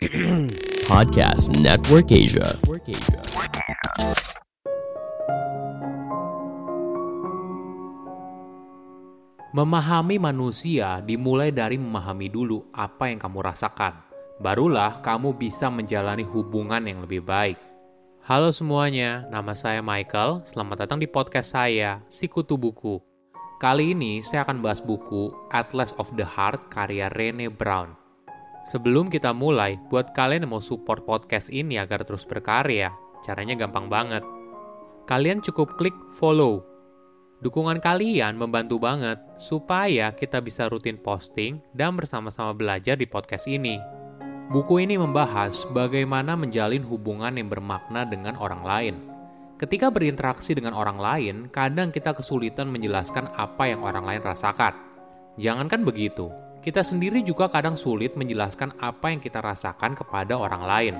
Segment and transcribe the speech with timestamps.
[0.88, 2.56] Podcast Network Asia.
[9.52, 14.00] Memahami manusia dimulai dari memahami dulu apa yang kamu rasakan.
[14.40, 17.60] Barulah kamu bisa menjalani hubungan yang lebih baik.
[18.24, 20.48] Halo semuanya, nama saya Michael.
[20.48, 23.04] Selamat datang di podcast saya, Sikutu Buku.
[23.60, 28.00] Kali ini saya akan bahas buku Atlas of the Heart karya Rene Brown.
[28.68, 32.92] Sebelum kita mulai, buat kalian yang mau support podcast ini agar terus berkarya,
[33.24, 34.24] caranya gampang banget.
[35.08, 36.70] Kalian cukup klik follow
[37.40, 43.80] Dukungan kalian membantu banget supaya kita bisa rutin posting dan bersama-sama belajar di podcast ini.
[44.52, 48.94] Buku ini membahas bagaimana menjalin hubungan yang bermakna dengan orang lain.
[49.56, 54.76] Ketika berinteraksi dengan orang lain, kadang kita kesulitan menjelaskan apa yang orang lain rasakan.
[55.40, 56.28] Jangankan begitu,
[56.60, 60.94] kita sendiri juga kadang sulit menjelaskan apa yang kita rasakan kepada orang lain.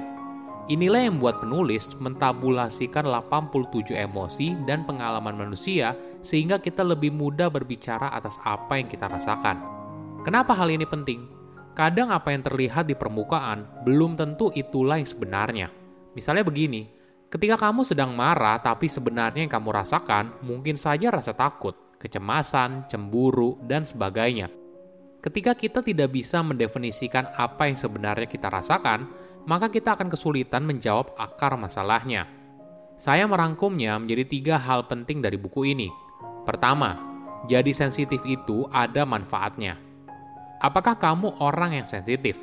[0.72, 5.92] Inilah yang membuat penulis mentabulasikan 87 emosi dan pengalaman manusia
[6.24, 9.60] sehingga kita lebih mudah berbicara atas apa yang kita rasakan.
[10.24, 11.28] Kenapa hal ini penting?
[11.76, 15.68] Kadang apa yang terlihat di permukaan belum tentu itulah yang sebenarnya.
[16.16, 16.88] Misalnya begini,
[17.28, 23.60] ketika kamu sedang marah tapi sebenarnya yang kamu rasakan mungkin saja rasa takut, kecemasan, cemburu,
[23.68, 24.59] dan sebagainya.
[25.20, 29.04] Ketika kita tidak bisa mendefinisikan apa yang sebenarnya kita rasakan,
[29.44, 32.24] maka kita akan kesulitan menjawab akar masalahnya.
[32.96, 35.92] Saya merangkumnya menjadi tiga hal penting dari buku ini.
[36.48, 36.96] Pertama,
[37.48, 39.76] jadi sensitif itu ada manfaatnya.
[40.60, 42.36] Apakah kamu orang yang sensitif?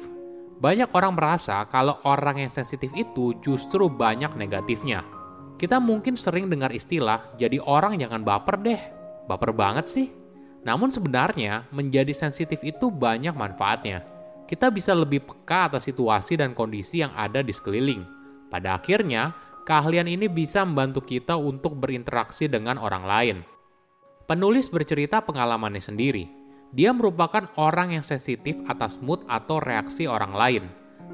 [0.58, 5.05] Banyak orang merasa kalau orang yang sensitif itu justru banyak negatifnya.
[5.58, 8.81] Kita mungkin sering dengar istilah, jadi orang jangan baper deh.
[9.30, 10.27] Baper banget sih.
[10.66, 17.03] Namun sebenarnya, menjadi sensitif itu banyak manfaatnya kita bisa lebih peka atas situasi dan kondisi
[17.03, 18.08] yang ada di sekeliling.
[18.47, 19.36] Pada akhirnya,
[19.67, 23.37] keahlian ini bisa membantu kita untuk berinteraksi dengan orang lain.
[24.23, 26.26] Penulis bercerita pengalamannya sendiri.
[26.71, 30.64] Dia merupakan orang yang sensitif atas mood atau reaksi orang lain.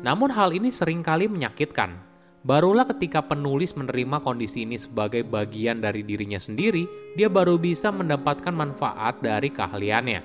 [0.05, 2.12] Namun hal ini sering kali menyakitkan.
[2.43, 6.83] Barulah ketika penulis menerima kondisi ini sebagai bagian dari dirinya sendiri,
[7.15, 10.19] dia baru bisa mendapatkan manfaat dari keahliannya.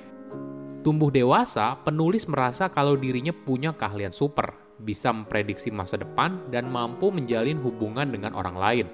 [0.83, 4.51] Tumbuh dewasa, penulis merasa kalau dirinya punya keahlian super,
[4.83, 8.87] bisa memprediksi masa depan, dan mampu menjalin hubungan dengan orang lain.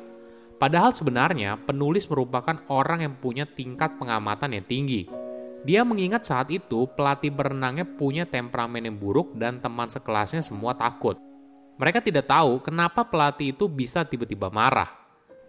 [0.60, 5.08] Padahal sebenarnya, penulis merupakan orang yang punya tingkat pengamatan yang tinggi.
[5.64, 11.16] Dia mengingat saat itu pelatih berenangnya punya temperamen yang buruk dan teman sekelasnya semua takut.
[11.74, 14.94] Mereka tidak tahu kenapa pelatih itu bisa tiba-tiba marah.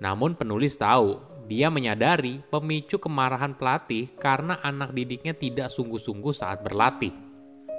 [0.02, 7.13] Namun penulis tahu dia menyadari pemicu kemarahan pelatih karena anak didiknya tidak sungguh-sungguh saat berlatih.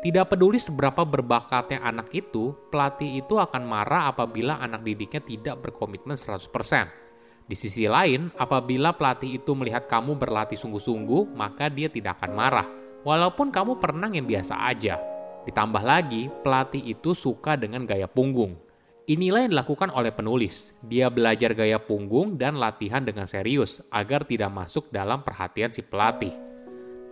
[0.06, 6.14] Tidak peduli seberapa berbakatnya anak itu, pelatih itu akan marah apabila anak didiknya tidak berkomitmen
[6.14, 7.50] 100%.
[7.50, 12.66] Di sisi lain, apabila pelatih itu melihat kamu berlatih sungguh-sungguh, maka dia tidak akan marah,
[13.02, 15.15] walaupun kamu pernah yang biasa aja.
[15.46, 18.58] Ditambah lagi, pelatih itu suka dengan gaya punggung.
[19.06, 20.74] Inilah yang dilakukan oleh penulis.
[20.82, 26.34] Dia belajar gaya punggung dan latihan dengan serius agar tidak masuk dalam perhatian si pelatih.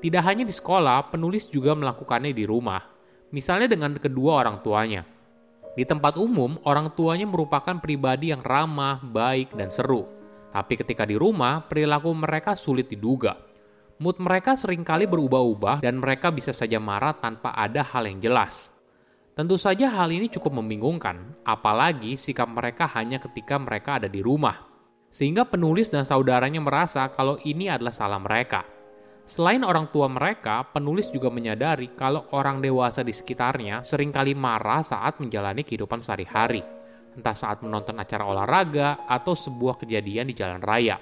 [0.02, 2.82] Tidak hanya di sekolah, penulis juga melakukannya di rumah.
[3.30, 5.06] Misalnya dengan kedua orang tuanya.
[5.78, 10.10] Di tempat umum, orang tuanya merupakan pribadi yang ramah, baik, dan seru.
[10.50, 13.38] Tapi ketika di rumah, perilaku mereka sulit diduga.
[14.02, 18.74] Mood mereka sering kali berubah-ubah dan mereka bisa saja marah tanpa ada hal yang jelas.
[19.38, 24.66] Tentu saja hal ini cukup membingungkan, apalagi sikap mereka hanya ketika mereka ada di rumah.
[25.14, 28.66] Sehingga penulis dan saudaranya merasa kalau ini adalah salah mereka.
[29.24, 34.82] Selain orang tua mereka, penulis juga menyadari kalau orang dewasa di sekitarnya sering kali marah
[34.82, 36.60] saat menjalani kehidupan sehari-hari,
[37.14, 40.98] entah saat menonton acara olahraga atau sebuah kejadian di jalan raya.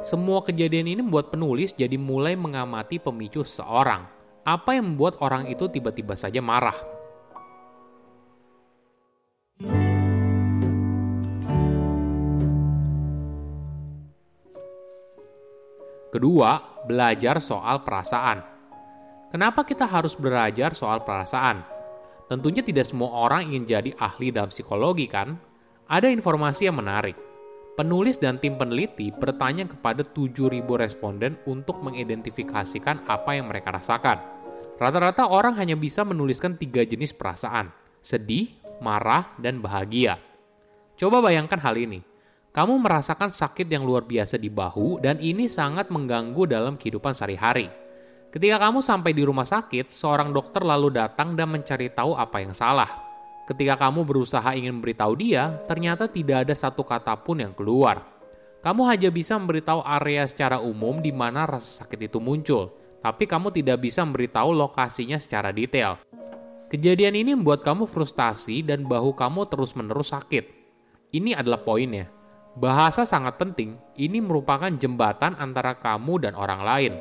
[0.00, 4.08] Semua kejadian ini membuat penulis jadi mulai mengamati pemicu seseorang.
[4.40, 6.72] Apa yang membuat orang itu tiba-tiba saja marah?
[16.08, 18.40] Kedua, belajar soal perasaan.
[19.28, 21.68] Kenapa kita harus belajar soal perasaan?
[22.32, 25.36] Tentunya tidak semua orang ingin jadi ahli dalam psikologi kan?
[25.84, 27.31] Ada informasi yang menarik.
[27.72, 34.20] Penulis dan tim peneliti bertanya kepada 7.000 responden untuk mengidentifikasikan apa yang mereka rasakan.
[34.76, 37.72] Rata-rata orang hanya bisa menuliskan tiga jenis perasaan,
[38.04, 38.52] sedih,
[38.84, 40.20] marah, dan bahagia.
[41.00, 42.04] Coba bayangkan hal ini
[42.52, 47.72] kamu merasakan sakit yang luar biasa di bahu dan ini sangat mengganggu dalam kehidupan sehari-hari.
[48.28, 52.52] Ketika kamu sampai di rumah sakit, seorang dokter lalu datang dan mencari tahu apa yang
[52.52, 53.01] salah.
[53.52, 58.00] Ketika kamu berusaha ingin memberitahu dia, ternyata tidak ada satu kata pun yang keluar.
[58.64, 62.72] Kamu hanya bisa memberitahu area secara umum di mana rasa sakit itu muncul,
[63.04, 66.00] tapi kamu tidak bisa memberitahu lokasinya secara detail.
[66.72, 70.48] Kejadian ini membuat kamu frustasi dan bahu kamu terus-menerus sakit.
[71.12, 72.08] Ini adalah poinnya.
[72.56, 76.92] Bahasa sangat penting, ini merupakan jembatan antara kamu dan orang lain.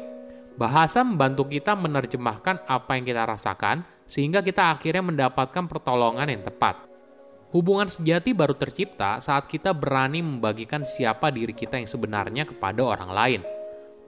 [0.59, 6.83] Bahasa membantu kita menerjemahkan apa yang kita rasakan, sehingga kita akhirnya mendapatkan pertolongan yang tepat.
[7.55, 13.11] Hubungan sejati baru tercipta saat kita berani membagikan siapa diri kita yang sebenarnya kepada orang
[13.11, 13.41] lain.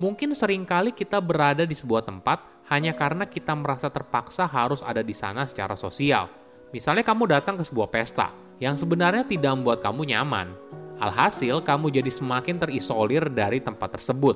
[0.03, 4.99] Mungkin sering kali kita berada di sebuah tempat hanya karena kita merasa terpaksa harus ada
[4.99, 6.27] di sana secara sosial.
[6.75, 10.51] Misalnya kamu datang ke sebuah pesta yang sebenarnya tidak membuat kamu nyaman.
[10.99, 14.35] Alhasil, kamu jadi semakin terisolir dari tempat tersebut.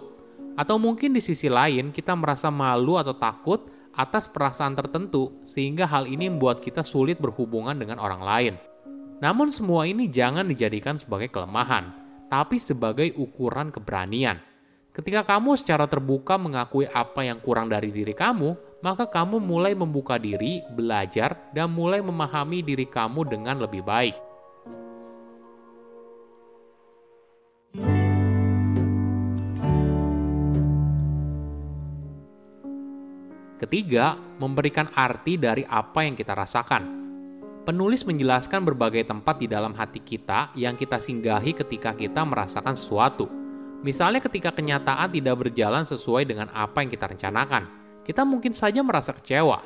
[0.57, 6.05] Atau mungkin di sisi lain, kita merasa malu atau takut atas perasaan tertentu, sehingga hal
[6.05, 8.53] ini membuat kita sulit berhubungan dengan orang lain.
[9.17, 11.89] Namun semua ini jangan dijadikan sebagai kelemahan,
[12.29, 14.37] tapi sebagai ukuran keberanian.
[14.93, 20.21] Ketika kamu secara terbuka mengakui apa yang kurang dari diri kamu, maka kamu mulai membuka
[20.21, 24.26] diri, belajar, dan mulai memahami diri kamu dengan lebih baik.
[33.67, 36.87] Ketiga, memberikan arti dari apa yang kita rasakan.
[37.67, 43.27] Penulis menjelaskan berbagai tempat di dalam hati kita yang kita singgahi ketika kita merasakan sesuatu.
[43.83, 47.67] Misalnya ketika kenyataan tidak berjalan sesuai dengan apa yang kita rencanakan,
[48.07, 49.59] kita mungkin saja merasa kecewa.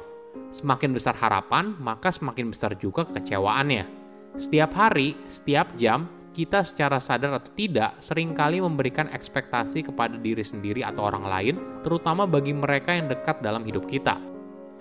[0.49, 3.85] Semakin besar harapan, maka semakin besar juga kekecewaannya.
[4.33, 10.41] Setiap hari, setiap jam, kita secara sadar atau tidak sering kali memberikan ekspektasi kepada diri
[10.41, 14.15] sendiri atau orang lain, terutama bagi mereka yang dekat dalam hidup kita.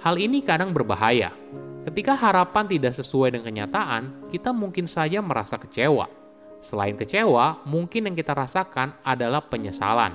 [0.01, 1.35] Hal ini kadang berbahaya,
[1.81, 6.13] Ketika harapan tidak sesuai dengan kenyataan, kita mungkin saja merasa kecewa.
[6.61, 10.13] Selain kecewa, mungkin yang kita rasakan adalah penyesalan.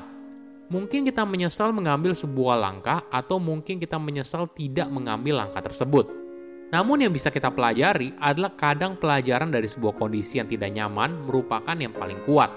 [0.69, 6.24] Mungkin kita menyesal mengambil sebuah langkah, atau mungkin kita menyesal tidak mengambil langkah tersebut.
[6.73, 11.77] Namun, yang bisa kita pelajari adalah kadang pelajaran dari sebuah kondisi yang tidak nyaman merupakan
[11.77, 12.49] yang paling kuat.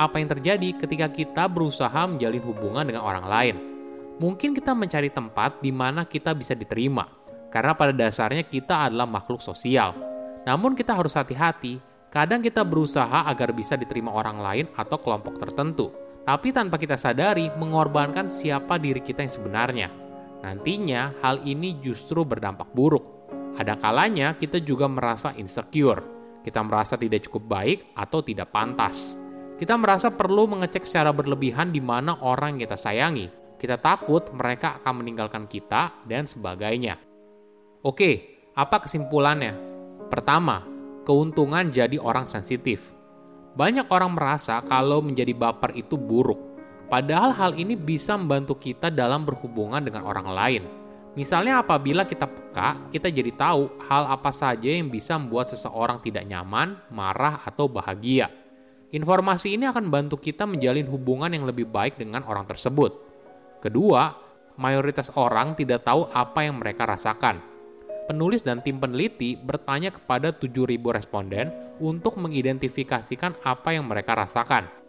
[0.00, 3.56] Apa yang terjadi ketika kita berusaha menjalin hubungan dengan orang lain?
[4.18, 7.06] Mungkin kita mencari tempat di mana kita bisa diterima,
[7.52, 9.94] karena pada dasarnya kita adalah makhluk sosial.
[10.42, 11.78] Namun kita harus hati-hati,
[12.10, 15.94] kadang kita berusaha agar bisa diterima orang lain atau kelompok tertentu,
[16.26, 20.01] tapi tanpa kita sadari mengorbankan siapa diri kita yang sebenarnya.
[20.42, 23.30] Nantinya hal ini justru berdampak buruk.
[23.54, 26.02] Ada kalanya kita juga merasa insecure,
[26.42, 29.14] kita merasa tidak cukup baik atau tidak pantas.
[29.54, 33.30] Kita merasa perlu mengecek secara berlebihan di mana orang yang kita sayangi.
[33.54, 36.98] Kita takut mereka akan meninggalkan kita dan sebagainya.
[37.86, 39.54] Oke, apa kesimpulannya?
[40.10, 40.66] Pertama,
[41.06, 42.90] keuntungan jadi orang sensitif.
[43.54, 46.51] Banyak orang merasa kalau menjadi baper itu buruk,
[46.92, 50.62] padahal hal ini bisa membantu kita dalam berhubungan dengan orang lain.
[51.16, 56.28] Misalnya apabila kita peka, kita jadi tahu hal apa saja yang bisa membuat seseorang tidak
[56.28, 58.28] nyaman, marah, atau bahagia.
[58.92, 62.92] Informasi ini akan membantu kita menjalin hubungan yang lebih baik dengan orang tersebut.
[63.64, 64.12] Kedua,
[64.60, 67.52] mayoritas orang tidak tahu apa yang mereka rasakan
[68.02, 74.81] penulis dan tim peneliti bertanya kepada 7.000 responden untuk mengidentifikasikan apa yang mereka rasakan.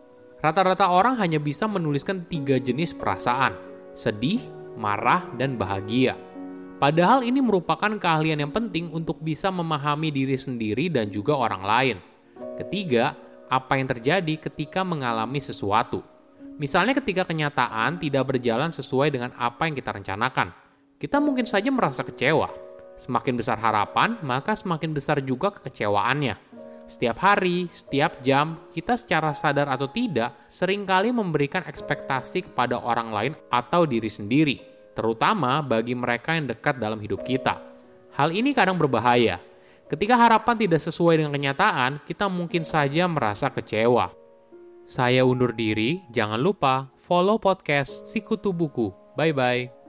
[0.44, 3.56] Rata-rata orang hanya bisa menuliskan tiga jenis perasaan,
[3.96, 4.44] sedih,
[4.76, 6.20] marah, dan bahagia.
[6.84, 11.98] Padahal ini merupakan keahlian yang penting untuk bisa memahami diri sendiri dan juga orang lain.
[12.60, 13.16] Ketiga,
[13.48, 16.04] apa yang terjadi ketika mengalami sesuatu.
[16.60, 20.52] Misalnya ketika kenyataan tidak berjalan sesuai dengan apa yang kita rencanakan.
[21.00, 22.52] Kita mungkin saja merasa kecewa,
[22.94, 26.53] Semakin besar harapan, maka semakin besar juga kekecewaannya.
[26.84, 33.10] Setiap hari, setiap jam, kita secara sadar atau tidak sering kali memberikan ekspektasi kepada orang
[33.10, 34.60] lain atau diri sendiri,
[34.92, 37.60] terutama bagi mereka yang dekat dalam hidup kita.
[38.14, 39.40] Hal ini kadang berbahaya.
[39.88, 44.12] Ketika harapan tidak sesuai dengan kenyataan, kita mungkin saja merasa kecewa.
[44.84, 48.92] Saya undur diri, jangan lupa follow podcast Sikutu Buku.
[49.16, 49.83] Bye-bye.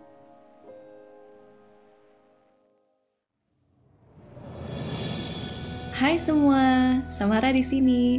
[5.95, 8.19] Hai semua, Samara di sini.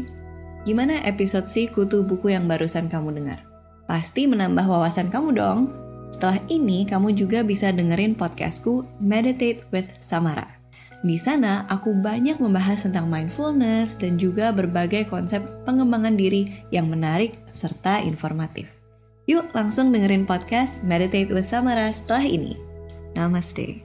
[0.64, 3.44] Gimana episode si kutu buku yang barusan kamu dengar?
[3.84, 5.76] Pasti menambah wawasan kamu dong.
[6.16, 10.48] Setelah ini, kamu juga bisa dengerin podcastku Meditate with Samara.
[11.04, 17.36] Di sana, aku banyak membahas tentang mindfulness dan juga berbagai konsep pengembangan diri yang menarik
[17.52, 18.72] serta informatif.
[19.28, 22.56] Yuk langsung dengerin podcast Meditate with Samara setelah ini.
[23.20, 23.85] Namaste.